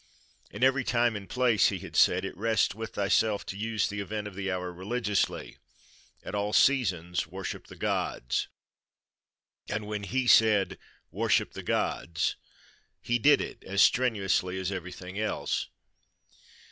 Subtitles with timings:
[0.49, 3.99] "In every time and place," he had said, "it rests with thyself to use the
[3.99, 5.57] event of the hour religiously:
[6.23, 8.47] at all seasons worship the gods."
[9.69, 10.79] And when he said
[11.11, 12.35] "Worship the gods!"
[12.99, 15.67] he did it, as strenuously as everything else.